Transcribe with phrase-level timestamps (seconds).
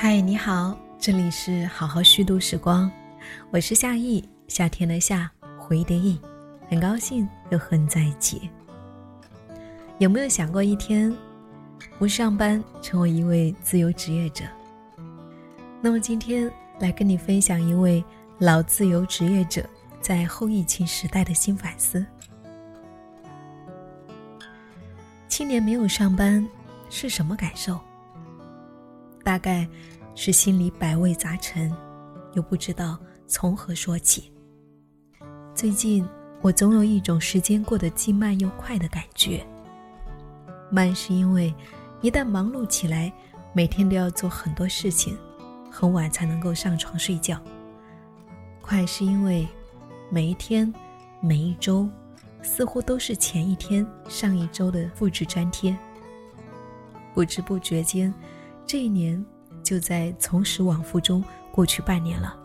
[0.00, 2.88] 嗨，你好，这里是好好虚度时光，
[3.50, 5.28] 我是夏意，夏天的夏，
[5.58, 6.16] 回忆的忆，
[6.70, 8.48] 很高兴又和你在一起。
[9.98, 11.12] 有没有想过一天
[11.98, 14.44] 不上班，成为一位自由职业者？
[15.80, 18.02] 那么今天来跟你分享一位
[18.38, 19.68] 老自由职业者
[20.00, 22.06] 在后疫情时代的新反思。
[25.26, 26.48] 七年没有上班
[26.88, 27.80] 是什么感受？
[29.28, 29.68] 大概
[30.14, 31.70] 是心里百味杂陈，
[32.32, 34.32] 又不知道从何说起。
[35.54, 36.02] 最近
[36.40, 39.46] 我总有一种时间过得既慢又快的感觉。
[40.70, 41.54] 慢是因为
[42.00, 43.12] 一旦忙碌起来，
[43.52, 45.14] 每天都要做很多事情，
[45.70, 47.38] 很晚才能够上床睡觉。
[48.62, 49.46] 快是因为
[50.08, 50.72] 每一天、
[51.20, 51.86] 每一周
[52.40, 55.76] 似乎都是前一天、上一周的复制粘贴。
[57.12, 58.10] 不知不觉间。
[58.68, 59.24] 这一年
[59.62, 62.38] 就在从始往复中过去半年了。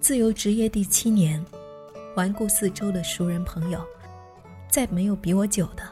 [0.00, 1.42] 自由职业第七年，
[2.14, 3.82] 环顾四周的熟人朋友，
[4.68, 5.82] 再没有比我久的，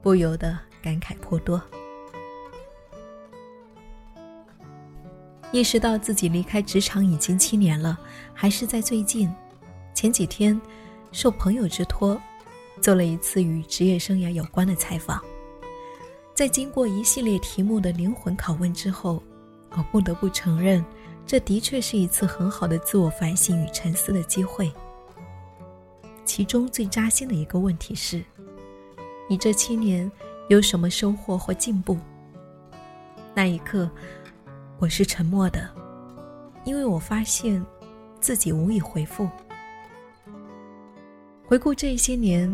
[0.00, 1.62] 不由得感慨颇多。
[5.52, 7.98] 意识到自己离开职场已经七年了，
[8.32, 9.30] 还是在最近，
[9.92, 10.58] 前几天，
[11.12, 12.18] 受朋友之托，
[12.80, 15.22] 做了一次与职业生涯有关的采访。
[16.42, 19.22] 在经过一系列题目的灵魂拷问之后，
[19.76, 20.84] 我不得不承认，
[21.24, 24.68] 这的确是一次很好的自我反省与沉思的机会。
[26.24, 28.24] 其中最扎心的一个问题是：
[29.30, 30.10] 你这七年
[30.48, 31.96] 有什么收获或进步？
[33.36, 33.88] 那一刻，
[34.80, 35.70] 我是沉默的，
[36.64, 37.64] 因为我发现
[38.20, 39.28] 自己无以回复。
[41.46, 42.52] 回顾这些年，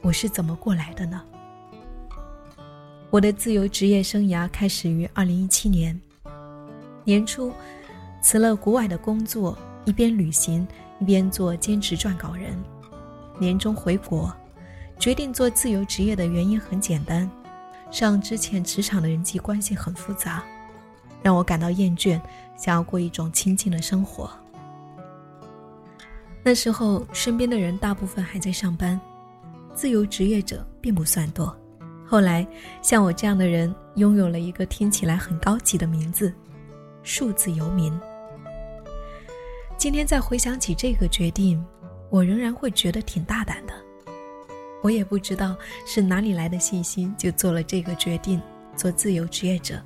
[0.00, 1.22] 我是怎么过来的呢？
[3.10, 5.98] 我的自由职业生涯开始于二零一七年
[7.04, 7.52] 年初，
[8.20, 10.66] 辞了国外的工作，一边旅行
[10.98, 12.52] 一边做兼职撰稿人。
[13.38, 14.34] 年终回国，
[14.98, 17.30] 决定做自由职业的原因很简单：
[17.92, 20.42] 上之前职场的人际关系很复杂，
[21.22, 22.20] 让我感到厌倦，
[22.56, 24.28] 想要过一种清静的生活。
[26.42, 29.00] 那时候身边的人大部分还在上班，
[29.74, 31.56] 自由职业者并不算多。
[32.08, 32.46] 后来，
[32.80, 36.32] 像我这样的人拥有了一个听起来很高级的名字——
[37.02, 37.92] 数字游民。
[39.76, 41.62] 今天再回想起这个决定，
[42.08, 43.74] 我仍然会觉得挺大胆的。
[44.82, 48.40] 我也不知道是哪里来的信心，就做了这个决定，
[48.76, 49.82] 做自由职业者。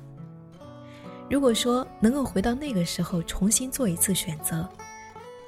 [1.27, 4.69] 如果说能够回到那个时候重新做一次选择，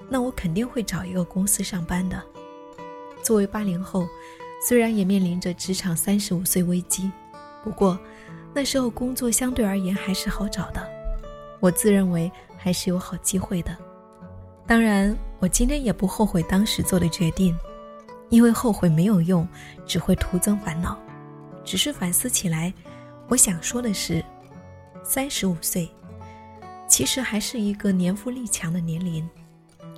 [0.09, 2.19] 那我肯定会找一个公司上班的。
[3.21, 4.07] 作为八零后。
[4.65, 7.11] 虽然也面临着职场三十五岁危机，
[7.63, 7.99] 不过
[8.53, 10.81] 那时候工作相对而言还是好找的，
[11.59, 13.75] 我自认为还是有好机会的。
[14.65, 17.53] 当然，我今天也不后悔当时做的决定，
[18.29, 19.45] 因为后悔没有用，
[19.85, 20.97] 只会徒增烦恼。
[21.65, 22.73] 只是反思起来，
[23.27, 24.23] 我想说的是，
[25.03, 25.89] 三十五岁
[26.87, 29.27] 其实还是一个年富力强的年龄，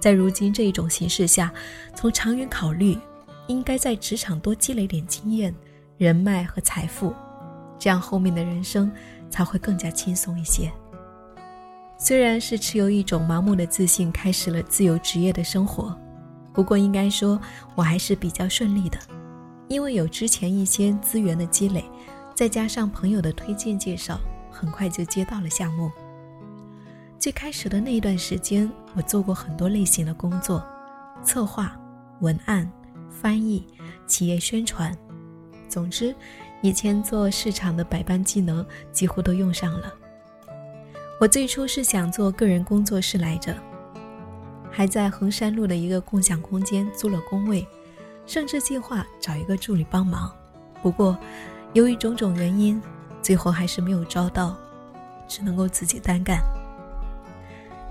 [0.01, 1.53] 在如今这一种形势下，
[1.93, 2.97] 从长远考虑。
[3.47, 5.53] 应该在职场多积累点经验、
[5.97, 7.13] 人脉和财富，
[7.77, 8.91] 这样后面的人生
[9.29, 10.71] 才会更加轻松一些。
[11.97, 15.95] 虽然是持有一种盲目的自信开始了自由职业的生活，
[16.53, 17.39] 不过应该说
[17.75, 18.97] 我还是比较顺利的，
[19.67, 21.85] 因为有之前一些资源的积累，
[22.33, 24.19] 再加上朋友的推荐介绍，
[24.51, 25.89] 很快就接到了项目。
[27.17, 30.61] 最开始的那一段时间，我做过很多类型的工作，
[31.23, 31.79] 策划、
[32.19, 32.69] 文案。
[33.21, 33.65] 翻译、
[34.05, 34.95] 企业宣传，
[35.69, 36.13] 总之，
[36.61, 39.93] 以前做市场的百般技能几乎都用上了。
[41.19, 43.55] 我最初是想做个人工作室来着，
[44.69, 47.65] 还在衡山路的一个共享空间租了工位，
[48.25, 50.29] 甚至计划找一个助理帮忙。
[50.83, 51.17] 不过，
[51.73, 52.81] 由于种种原因，
[53.21, 54.57] 最后还是没有招到，
[55.27, 56.39] 只能够自己单干。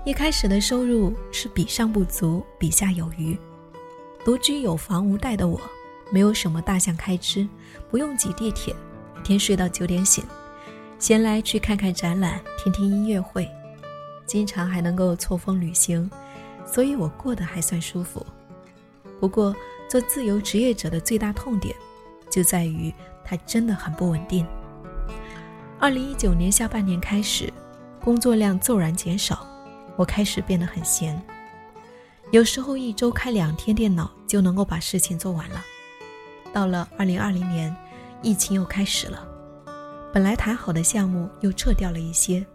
[0.05, 3.35] 一开始的收入是比上不足，比下有余。
[4.25, 5.61] 独居有房无贷的我，
[6.09, 7.47] 没有什么大项开支，
[7.91, 8.75] 不用挤地铁，
[9.15, 10.23] 每天睡到九点醒，
[10.97, 13.47] 闲来去看看展览，听听音乐会，
[14.25, 16.09] 经常还能够错峰旅行，
[16.65, 18.25] 所以我过得还算舒服。
[19.19, 19.55] 不过，
[19.87, 21.75] 做自由职业者的最大痛点，
[22.27, 22.91] 就在于
[23.23, 24.43] 它真的很不稳定。
[25.79, 27.53] 二零一九年下半年开始，
[28.03, 29.45] 工作量骤然减少，
[29.95, 31.21] 我开始变得很闲。
[32.35, 35.63] 有时候一周开两天电脑就能够把事情做完了。
[36.51, 37.73] 到了二零二零年，
[38.21, 39.25] 疫情又开始了，
[40.13, 42.45] 本来谈好的项目又撤掉了一些，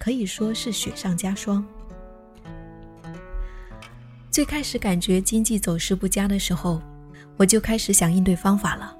[0.00, 1.64] 可以说是雪上加霜。
[4.32, 6.82] 最开始感觉经济走势不佳的时候，
[7.36, 8.98] 我就开始想应对方法了。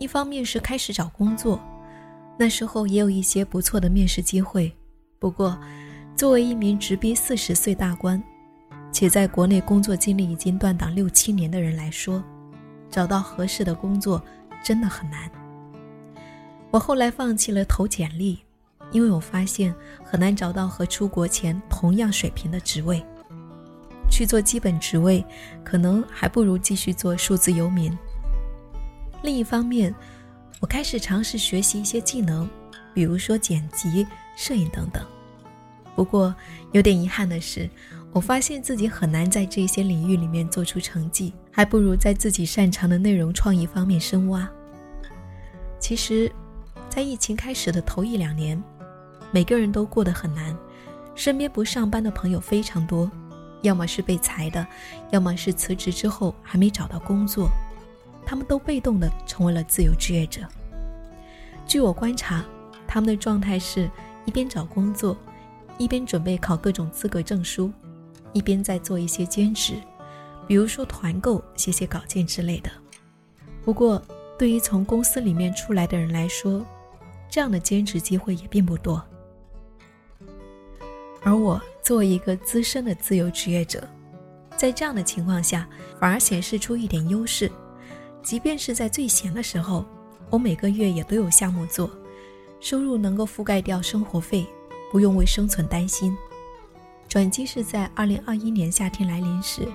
[0.00, 1.60] 一方面是开始找工作，
[2.36, 4.72] 那时候也有一些不错的面试机会。
[5.20, 5.56] 不过，
[6.16, 8.20] 作为一名直逼四十岁大关，
[8.94, 12.22] 且在国内工作经历已经断档六七年的人来说，
[12.88, 14.22] 找到合适的工作
[14.62, 15.28] 真的很难。
[16.70, 18.38] 我后来放弃了投简历，
[18.92, 19.74] 因为我发现
[20.04, 23.04] 很难找到和出国前同样水平的职位。
[24.08, 25.24] 去做基本职位，
[25.64, 27.92] 可能还不如继续做数字游民。
[29.24, 29.92] 另一方面，
[30.60, 32.48] 我开始尝试学习一些技能，
[32.94, 34.06] 比如说剪辑、
[34.36, 35.04] 摄影等等。
[35.96, 36.32] 不过
[36.70, 37.68] 有点遗憾的是，
[38.14, 44.48] 我发现自己很难在这些领域里面做出成绩，还不如在自己擅长的内容创意方面深挖。
[45.80, 46.30] 其实，
[46.88, 48.62] 在疫情开始的头一两年，
[49.32, 50.56] 每个人都过得很难，
[51.16, 53.10] 身边不上班的朋友非常多，
[53.62, 54.64] 要么是被裁的，
[55.10, 57.50] 要么是辞职之后还没找到工作。
[58.24, 60.42] 他们都被动的成为了自由职业者。
[61.66, 62.44] 据我观察，
[62.86, 63.90] 他们的状态是
[64.24, 65.16] 一边找工作，
[65.78, 67.72] 一边准备考各种资格证书，
[68.34, 69.74] 一边在做一些兼职，
[70.46, 72.70] 比如说团购、写写稿件之类的。
[73.64, 74.02] 不过，
[74.38, 76.62] 对于从公司里面出来的人来说，
[77.30, 79.02] 这样的兼职机会也并不多。
[81.22, 83.88] 而我作为一个资深的自由职业者，
[84.56, 85.66] 在这样的情况下，
[85.98, 87.50] 反而显示出一点优势。
[88.22, 89.86] 即便是在最闲的时候，
[90.28, 91.90] 我每个月也都有项目做，
[92.60, 94.46] 收入能够覆盖掉生活费，
[94.92, 96.14] 不用为生存担心。
[97.14, 99.68] 转机是在二零二一年夏天来临时，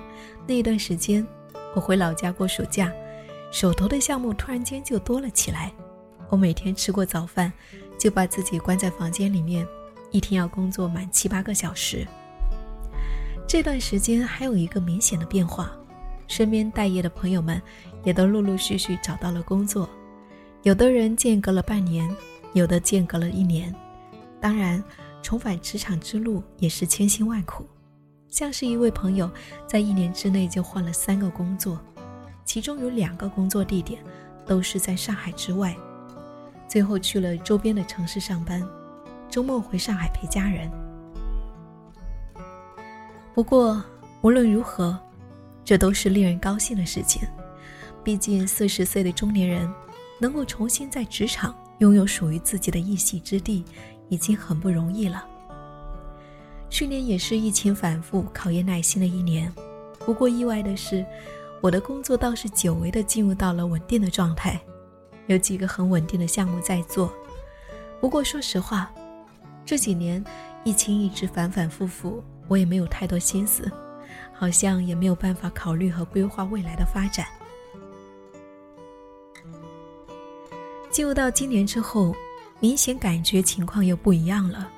[0.46, 1.26] 那一段时间，
[1.74, 2.92] 我回老家过暑假，
[3.50, 5.72] 手头的项目突然间就多了起来。
[6.28, 7.50] 我每天吃过早饭，
[7.98, 9.66] 就把自己关在房间里面，
[10.10, 12.06] 一天要工作满七八个小时。
[13.48, 15.72] 这段时间还有一个明显的变化。
[16.28, 17.58] 身边待业的朋友们
[18.04, 19.88] 也都陆陆续续找到了工作，
[20.62, 22.06] 有的人间隔了半年，
[22.52, 23.74] 有的间隔了一年。
[24.42, 24.84] 当然，
[25.22, 27.66] 重返职场之路也是千辛万苦。
[28.28, 29.30] 像是一位朋友
[29.66, 31.80] 在一年之内就换了三个工作，
[32.44, 34.02] 其中有两个工作地点
[34.46, 35.76] 都是在上海之外，
[36.68, 38.66] 最后去了周边的城市上班，
[39.28, 40.70] 周末回上海陪家人。
[43.34, 43.82] 不过
[44.22, 44.98] 无论如何。
[45.62, 47.22] 这都是令人高兴的事情，
[48.02, 49.72] 毕竟四十岁的中年人
[50.18, 53.64] 能够重新在职场拥有属于自己的一席之地，
[54.10, 55.26] 已经很不容易了。
[56.68, 59.50] 去年也是疫情反复、考验耐心的一年，
[60.00, 61.02] 不过意外的是，
[61.62, 64.60] 我的工作倒是久违的进入到了稳定的状态，
[65.26, 67.10] 有几个很稳定的项目在做。
[68.00, 68.92] 不过说实话，
[69.64, 70.22] 这几年
[70.62, 73.72] 疫情一直反反复复，我也没有太多心思。
[74.32, 77.26] 好像也没有办法考虑和规划未来的发展。
[80.90, 82.16] 进入到今年之后，
[82.60, 84.70] 明显感觉情况又不一样了。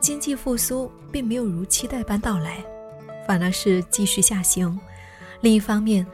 [0.00, 2.62] 经济复苏并没有如期待般到来，
[3.26, 4.78] 反而是继续下行。
[5.40, 6.06] 另一方面，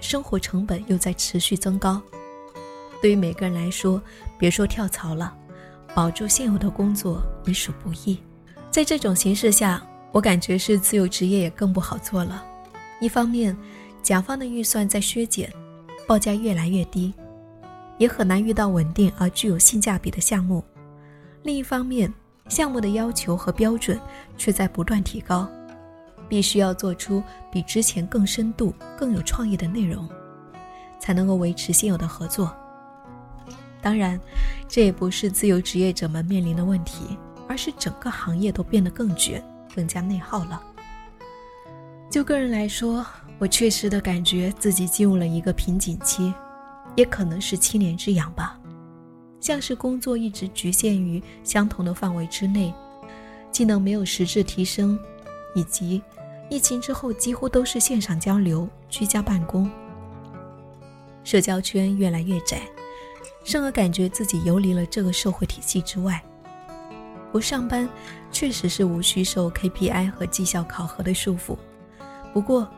[0.00, 2.02] 生活成本又在持续增高。
[3.00, 4.02] 对于每个人来说，
[4.36, 5.34] 别说跳槽了，
[5.94, 8.18] 保住现有的工作已属不易。
[8.70, 12.44] 在这种形势下，我感觉是自由职业也更不好做了。
[13.00, 13.56] 一方面，
[14.02, 15.52] 甲方的预算在削减，
[16.06, 17.14] 报价越来越低，
[17.98, 20.62] 也很难遇到稳定而具有性价比的项目；
[21.42, 22.12] 另一方面，
[22.48, 24.00] 项目的要求和标准
[24.36, 25.46] 却在不断提高，
[26.28, 30.08] 必须要做出比之前更深度、更有创意的内容，
[30.98, 32.50] 才能够维持现有的合作。
[33.82, 34.18] 当然，
[34.66, 39.42] 这也不是自由职业者们面临的问题，而是整个行业都变得更卷。
[39.74, 40.60] 更加内耗了。
[42.10, 43.06] 就个人来说，
[43.38, 46.34] 我确实的感觉自己进入了一个瓶颈期，
[46.98, 48.58] 也可能是七年之痒吧。
[49.38, 52.74] 像是工作一直局限于相同的范围之内，
[53.52, 54.98] 技能没有实质提升，
[55.54, 56.02] 以及
[56.50, 59.70] 疫情之后几乎都是线上交流、居家办公，
[61.22, 62.62] 社交圈越来越窄，
[63.44, 66.20] 甚而感觉自己游离了这个社会体系之外。
[67.30, 67.88] 不上班
[68.32, 71.56] 确实是无需受 KPI 和绩效考核的束缚，
[72.32, 72.68] 不过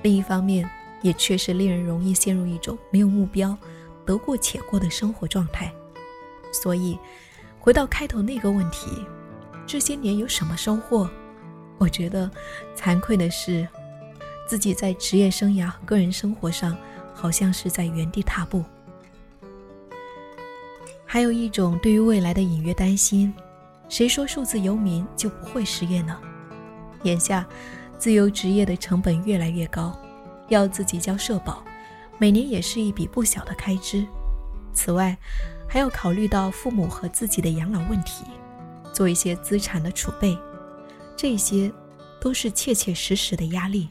[0.00, 0.66] 另一方面
[1.06, 3.56] 也确实令人容易陷入一种没有目标、
[4.04, 5.72] 得过且过的生活状态。
[6.52, 6.98] 所以，
[7.60, 8.90] 回到开头那个问题，
[9.64, 11.08] 这些年有什么收获？
[11.78, 12.28] 我觉得
[12.74, 13.68] 惭愧的是，
[14.48, 16.76] 自己在职业生涯和个人生活上
[17.14, 18.64] 好像是在原地踏步。
[21.04, 23.32] 还有一种对于未来的隐约担心。
[23.88, 26.18] 谁说数字游民就不会失业呢？
[27.04, 27.46] 眼下，
[27.96, 29.96] 自由职业的成本越来越高，
[30.48, 31.62] 要自己交社保，
[32.18, 34.06] 每年也是一笔不小的开支。
[34.72, 35.16] 此外，
[35.68, 38.24] 还要考虑到父母和自己的养老问题，
[38.92, 40.36] 做一些资产的储备，
[41.16, 41.72] 这些
[42.20, 43.88] 都是切切实实的压力。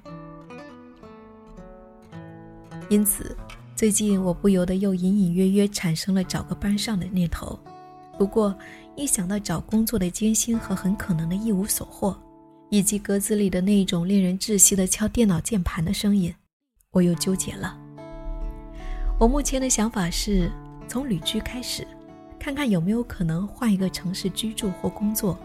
[2.87, 3.35] 因此，
[3.75, 7.59] 最近我不由得又隐隐约约产生了找个班上的念头。
[8.17, 8.55] 不过，
[8.95, 12.15] 一想到找工作的艰辛和很可能的一无所获，
[12.69, 16.33] 以及格子里的那种令人窒息的敲电脑键盘的声音，
[16.95, 17.77] 我又纠结了。
[19.19, 20.49] 我目前的想法是。
[20.87, 21.85] 从旅居开始，
[22.39, 25.35] 看看有没有可能换一个城市居住或工作，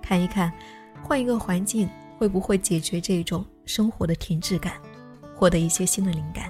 [0.00, 0.52] 看一看
[1.02, 4.74] 换一个环境会不会解决这种生活的停滞感，
[5.34, 6.48] 获得一些新的灵感。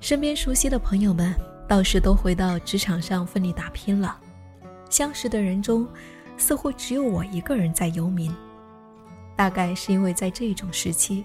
[0.00, 1.34] 身边熟悉的朋友们
[1.68, 4.16] 倒是都回到职场上奋力打拼了，
[4.88, 5.84] 相识的人中
[6.38, 8.32] 似乎只有我一个人在游民。
[9.34, 11.24] 大概是因为在这种时期，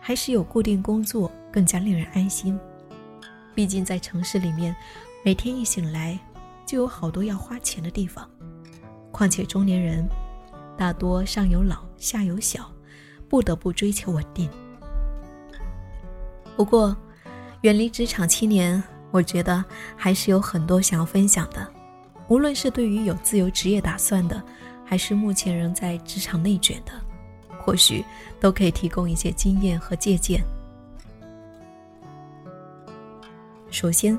[0.00, 2.58] 还是有固定工作更加令人安心。
[3.54, 4.74] 毕竟在城市里面，
[5.24, 6.18] 每天一醒来，
[6.64, 8.28] 就有好多要花钱的地方。
[9.12, 10.08] 况且中年人
[10.78, 12.72] 大多上有老下有小，
[13.28, 14.48] 不得不追求稳定。
[16.56, 16.96] 不过，
[17.62, 19.64] 远离职场七年，我觉得
[19.96, 21.66] 还是有很多想要分享的。
[22.28, 24.42] 无论是对于有自由职业打算的，
[24.84, 26.92] 还是目前仍在职场内卷的，
[27.62, 28.04] 或许
[28.40, 30.42] 都可以提供一些经验和借鉴。
[33.70, 34.18] 首先，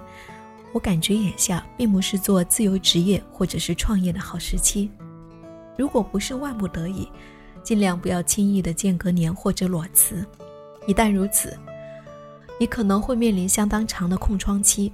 [0.72, 4.90] 我感觉眼下并不是做自由职业或者是创业的好时期。
[5.78, 7.08] 如果不是万不得已，
[7.64, 10.26] 尽量不要轻易的间隔年或者裸辞。
[10.88, 11.58] 一旦如此，
[12.60, 14.92] 你可能会面临相当长的空窗期，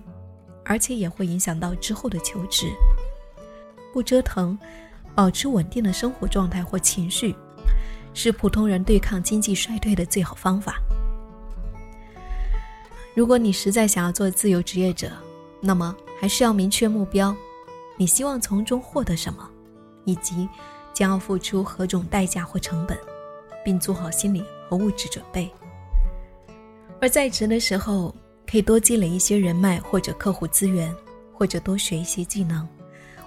[0.66, 2.68] 而且也会影响到之后的求职。
[3.94, 4.58] 不折腾，
[5.16, 7.36] 保持稳定的生活状态或情绪，
[8.18, 10.82] 是普通人对抗经济衰退的最好方法。
[13.14, 15.12] 如果你实在想要做自由职业者，
[15.62, 17.36] 那么还是要明确目标，
[17.96, 19.48] 你希望从中获得什么，
[20.04, 20.50] 以及
[20.96, 22.98] 将要付出何种代价或成本，
[23.64, 25.48] 并做好心理和物质准备。
[27.00, 28.16] 而在职的时候，
[28.50, 30.92] 可以多积累一些人脉或者客户资源，
[31.32, 32.68] 或者多学一些技能，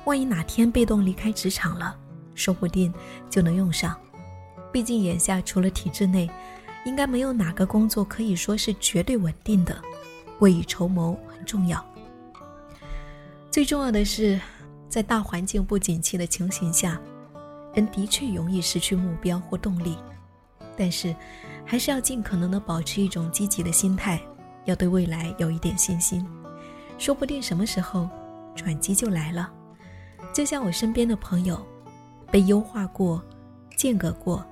[0.04, 1.96] 万一哪天被动离开职场了，
[2.34, 2.92] 说不定
[3.30, 3.96] 就能用上。
[4.72, 6.30] 毕竟眼下除了体制内。
[6.86, 9.78] 应该没有哪个工作可以说是绝对稳定的，
[10.38, 11.84] 未雨绸缪很重要。
[13.50, 14.40] 最重要的是，
[14.88, 16.98] 在大环境不景气的情形下，
[17.74, 19.98] 人的确容易失去目标或动力。
[20.74, 21.14] 但是，
[21.66, 24.18] 还是要尽可能的保持一种积极的心态，
[24.64, 26.26] 要对未来有一点信心。
[26.96, 28.08] 说不定什么时候
[28.54, 29.52] 转机就来了。
[30.32, 31.60] 就像我身边的朋友，
[32.30, 33.22] 被优化过、
[33.76, 34.42] 间隔过，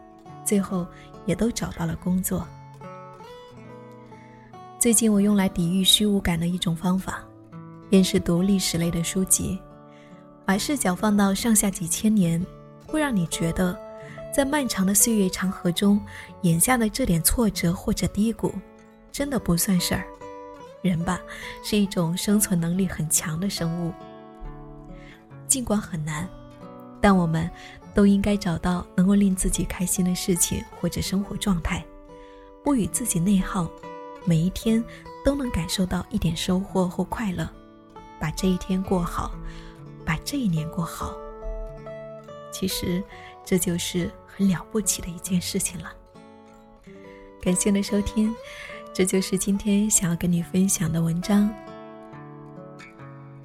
[0.48, 0.86] 最后。
[1.28, 2.42] 也都找到了工作。
[4.78, 7.22] 最近我用来抵御虚无感的一种方法，
[7.90, 9.60] 便是读历史类的书籍，
[10.46, 12.42] 把视角放到上下几千年，
[12.86, 13.78] 会让你觉得，
[14.34, 16.00] 在漫长的岁月长河中，
[16.44, 18.50] 眼下的这点挫折或者低谷，
[19.12, 20.06] 真的不算事儿。
[20.80, 21.20] 人吧，
[21.62, 23.92] 是一种生存能力很强的生物，
[25.46, 26.26] 尽管很难，
[27.02, 27.50] 但我们。
[27.94, 31.84] 都应该找到能够令自己开心的事情或者生活状态，
[32.62, 33.68] 不与自己内耗，
[34.24, 34.82] 每一天
[35.24, 37.48] 都能感受到一点收获或快乐，
[38.20, 39.32] 把这一天过好，
[40.04, 41.16] 把这一年过好。
[42.50, 43.02] 其实
[43.44, 45.92] 这就是很了不起的一件事情了。
[47.40, 48.34] 感谢的收听，
[48.92, 51.48] 这就是今天想要跟你分享的文章。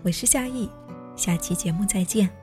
[0.01, 0.69] 我是夏意，
[1.15, 2.42] 下期节目再见。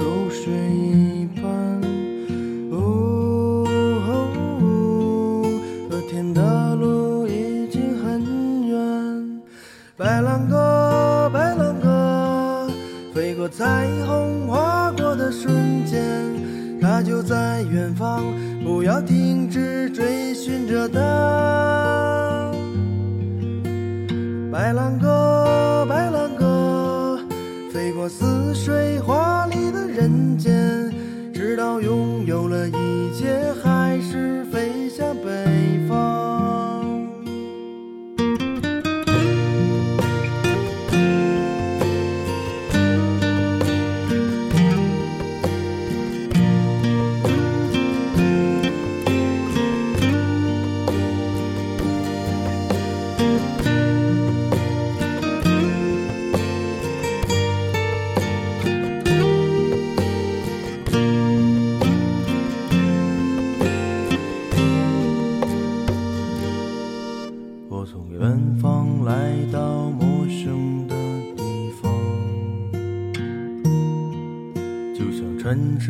[18.81, 22.51] 不要停止追寻着它。
[24.51, 27.19] 白浪哥，白浪哥，
[27.71, 30.91] 飞过似水华丽的人间，
[31.31, 33.53] 直到拥有了一切，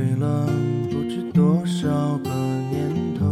[0.01, 0.47] 为了
[0.89, 1.87] 不知多少
[2.23, 2.29] 个
[2.71, 3.23] 年头。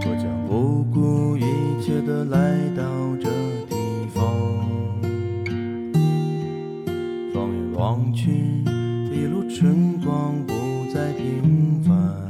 [0.00, 1.42] 我将不顾一
[1.82, 2.82] 切的来到
[3.20, 3.28] 这
[3.68, 3.76] 地
[4.14, 4.24] 方，
[7.34, 8.32] 放眼望去，
[9.12, 10.54] 一路春光不
[10.94, 12.27] 再平凡。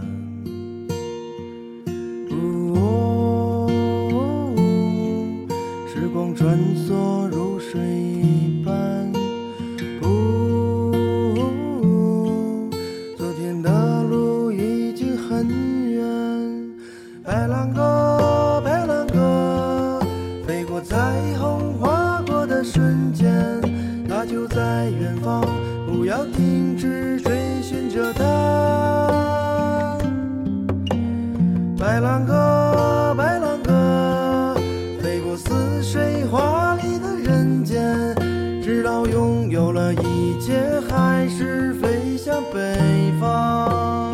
[32.01, 34.55] 白浪哥，白浪哥，
[35.03, 38.15] 飞过似水华丽的人间，
[38.63, 40.55] 直到拥有了一切，
[40.89, 44.13] 还是飞向北方。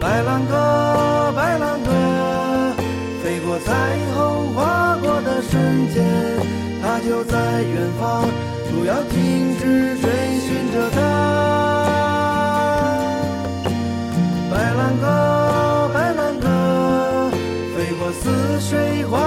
[0.00, 1.90] 白浪哥，白浪哥，
[3.24, 3.74] 飞过彩
[4.14, 6.04] 虹划过的瞬间，
[6.80, 8.24] 它就在远方，
[18.22, 19.25] 似水花